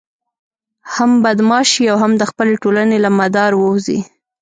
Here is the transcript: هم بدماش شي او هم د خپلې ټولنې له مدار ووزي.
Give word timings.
هم 0.95 1.11
بدماش 1.23 1.67
شي 1.73 1.83
او 1.91 1.97
هم 2.03 2.11
د 2.21 2.23
خپلې 2.31 2.53
ټولنې 2.63 2.97
له 3.05 3.09
مدار 3.19 3.51
ووزي. 3.57 3.99